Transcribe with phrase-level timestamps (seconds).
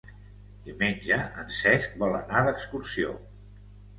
[0.67, 3.13] Diumenge en Cesc vol anar d'excursió.